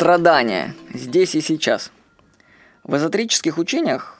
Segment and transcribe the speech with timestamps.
[0.00, 1.92] Страдания здесь и сейчас.
[2.84, 4.18] В эзотерических учениях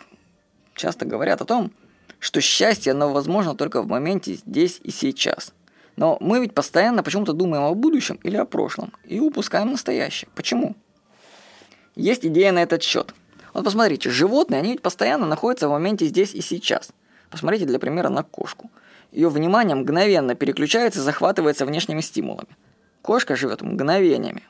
[0.75, 1.73] часто говорят о том,
[2.19, 5.55] что счастье, оно возможно только в моменте здесь и сейчас.
[5.97, 10.29] Но мы ведь постоянно почему-то думаем о будущем или о прошлом и упускаем настоящее.
[10.35, 10.77] Почему?
[11.97, 13.15] Есть идея на этот счет.
[13.55, 16.91] Вот посмотрите, животные, они ведь постоянно находятся в моменте здесь и сейчас.
[17.31, 18.71] Посмотрите, для примера, на кошку.
[19.13, 22.55] Ее внимание мгновенно переключается и захватывается внешними стимулами.
[23.01, 24.43] Кошка живет мгновениями.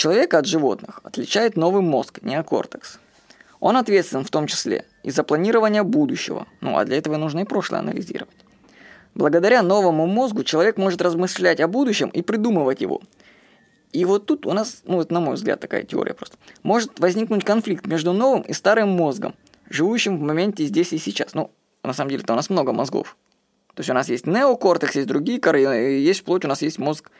[0.00, 2.98] Человека от животных отличает новый мозг, неокортекс.
[3.60, 7.44] Он ответственен в том числе и за планирование будущего, ну а для этого нужно и
[7.44, 8.34] прошлое анализировать.
[9.14, 13.02] Благодаря новому мозгу человек может размышлять о будущем и придумывать его.
[13.92, 17.44] И вот тут у нас, ну это на мой взгляд такая теория просто, может возникнуть
[17.44, 19.34] конфликт между новым и старым мозгом,
[19.68, 21.34] живущим в моменте здесь и сейчас.
[21.34, 21.50] Ну,
[21.82, 23.18] на самом деле-то у нас много мозгов.
[23.74, 27.10] То есть у нас есть неокортекс, есть другие коры, есть плоть, у нас есть мозг,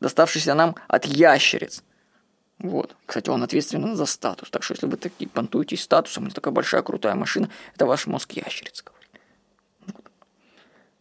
[0.00, 1.82] доставшийся нам от ящериц.
[2.60, 2.94] Вот.
[3.06, 4.50] Кстати, он ответственен за статус.
[4.50, 8.32] Так что, если вы такие понтуетесь статусом, это такая большая крутая машина, это ваш мозг
[8.32, 9.10] ящериц, говорит.
[9.86, 10.10] Вот.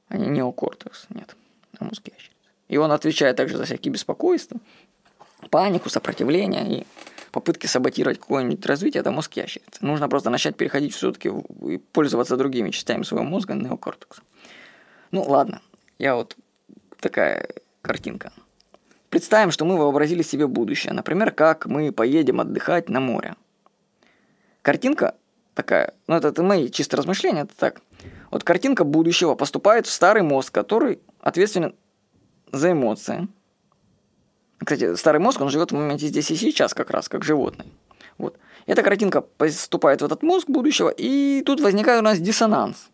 [0.07, 1.35] А не неокортекс, нет.
[1.77, 2.35] А мозг ящериц.
[2.69, 4.59] И он отвечает также за всякие беспокойства,
[5.49, 6.87] панику, сопротивление и
[7.31, 9.79] попытки саботировать какое-нибудь развитие, это мозг ящерицы.
[9.81, 11.29] Нужно просто начать переходить все-таки
[11.67, 14.21] и пользоваться другими частями своего мозга, неокортекса.
[15.11, 15.61] Ну, ладно.
[15.97, 16.37] Я вот
[16.99, 17.49] такая
[17.81, 18.31] картинка.
[19.09, 20.93] Представим, что мы вообразили себе будущее.
[20.93, 23.35] Например, как мы поедем отдыхать на море.
[24.61, 25.15] Картинка
[25.55, 27.81] такая, ну это, это мои чисто размышления, это так.
[28.31, 31.75] Вот картинка будущего поступает в старый мозг, который ответственен
[32.51, 33.27] за эмоции.
[34.59, 37.65] Кстати, старый мозг, он живет в моменте здесь и сейчас как раз, как животный.
[38.17, 38.37] Вот.
[38.67, 42.89] Эта картинка поступает в этот мозг будущего, и тут возникает у нас диссонанс.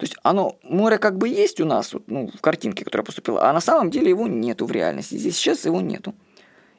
[0.00, 3.52] То есть оно, море как бы есть у нас ну, в картинке, которая поступила, а
[3.52, 5.16] на самом деле его нету в реальности.
[5.16, 6.14] Здесь сейчас его нету.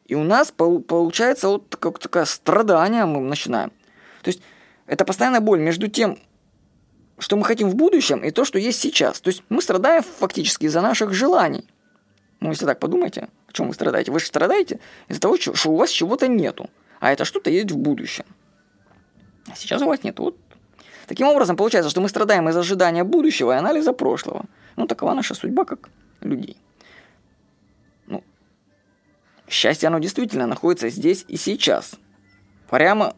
[0.08, 3.70] И у нас получается вот как такое страдание мы начинаем.
[4.24, 4.42] То есть
[4.88, 6.18] это постоянная боль между тем,
[7.20, 9.22] что мы хотим в будущем, и то, что есть сейчас.
[9.22, 11.70] То есть мы страдаем фактически из-за наших желаний.
[12.40, 14.12] Ну, если так подумайте, о чем вы страдаете?
[14.12, 14.80] Вы же страдаете
[15.10, 18.26] из-за того, что у вас чего-то нету, а это что-то есть в будущем.
[19.48, 20.18] А сейчас у вас нет.
[20.18, 20.36] Вот
[21.12, 24.46] Таким образом, получается, что мы страдаем из ожидания будущего и анализа прошлого.
[24.78, 25.90] Ну, такова наша судьба как
[26.22, 26.56] людей.
[28.08, 28.24] Ну,
[29.50, 31.96] счастье, оно действительно находится здесь и сейчас.
[32.70, 33.14] Прямо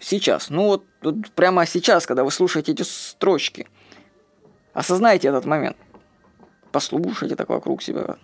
[0.00, 0.48] сейчас.
[0.48, 3.66] Ну, вот, вот прямо сейчас, когда вы слушаете эти строчки.
[4.72, 5.76] Осознайте этот момент.
[6.72, 8.16] Послушайте так вокруг себя.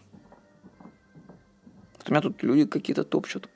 [1.99, 3.51] Вот у меня тут люди какие-то топчут.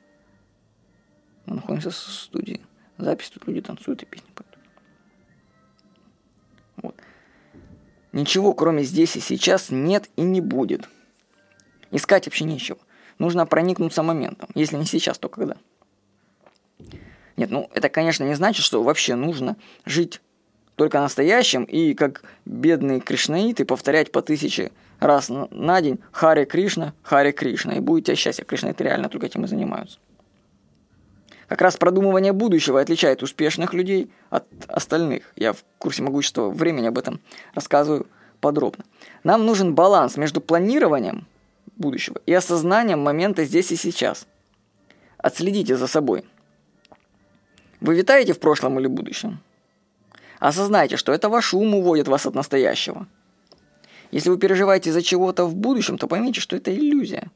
[1.46, 2.60] Мы находимся в студии.
[2.98, 4.55] Запись, тут люди танцуют и песни поют.
[8.16, 10.88] Ничего, кроме здесь и сейчас, нет и не будет.
[11.90, 12.78] Искать вообще нечего.
[13.18, 14.48] Нужно проникнуться моментом.
[14.54, 15.58] Если не сейчас, то когда?
[17.36, 20.22] Нет, ну это, конечно, не значит, что вообще нужно жить
[20.76, 27.32] только настоящим и как бедные кришнаиты повторять по тысяче раз на день Харе Кришна, Харе
[27.32, 28.46] Кришна, и будет тебя счастье.
[28.46, 29.98] Кришнаиты реально только этим и занимаются.
[31.48, 35.32] Как раз продумывание будущего отличает успешных людей от остальных.
[35.36, 37.20] Я в курсе могущества времени об этом
[37.54, 38.06] рассказываю
[38.40, 38.84] подробно.
[39.22, 41.26] Нам нужен баланс между планированием
[41.76, 44.26] будущего и осознанием момента здесь и сейчас.
[45.18, 46.24] Отследите за собой.
[47.80, 49.40] Вы витаете в прошлом или будущем?
[50.40, 53.06] Осознайте, что это ваш ум уводит вас от настоящего.
[54.10, 57.28] Если вы переживаете за чего-то в будущем, то поймите, что это иллюзия.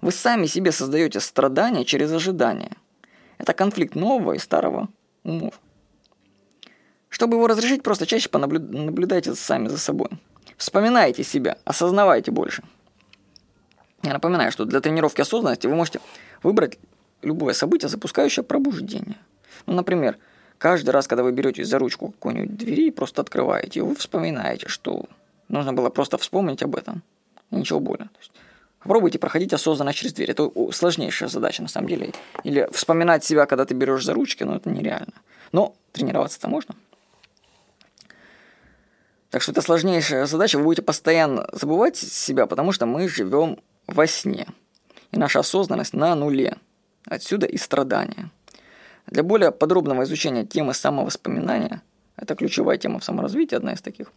[0.00, 2.72] Вы сами себе создаете страдания через ожидания–
[3.38, 4.88] это конфликт нового и старого
[5.24, 5.60] умов.
[7.08, 10.10] Чтобы его разрешить, просто чаще понаблюдайте сами за собой.
[10.56, 12.62] Вспоминайте себя, осознавайте больше.
[14.02, 16.00] Я напоминаю, что для тренировки осознанности вы можете
[16.42, 16.78] выбрать
[17.22, 19.18] любое событие, запускающее пробуждение.
[19.66, 20.18] Ну, например,
[20.58, 25.06] каждый раз, когда вы беретесь за ручку какой-нибудь двери и просто открываете, вы вспоминаете, что
[25.48, 27.02] нужно было просто вспомнить об этом.
[27.50, 28.06] И ничего более.
[28.06, 28.32] То есть
[28.86, 30.30] Попробуйте проходить осознанно через дверь.
[30.30, 32.12] Это сложнейшая задача на самом деле.
[32.44, 35.12] Или вспоминать себя, когда ты берешь за ручки, но это нереально.
[35.50, 36.76] Но тренироваться-то можно.
[39.30, 40.58] Так что это сложнейшая задача.
[40.58, 43.58] Вы будете постоянно забывать себя, потому что мы живем
[43.88, 44.46] во сне.
[45.10, 46.56] И наша осознанность на нуле.
[47.06, 48.30] Отсюда и страдания.
[49.08, 51.82] Для более подробного изучения темы самовоспоминания,
[52.14, 54.12] это ключевая тема в саморазвитии, одна из таких,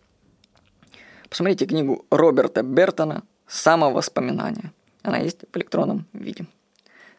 [1.28, 4.72] посмотрите книгу Роберта Бертона самовоспоминания.
[5.02, 6.46] Она есть в электронном виде.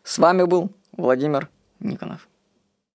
[0.03, 1.51] С вами был Владимир
[1.81, 2.30] Никонов.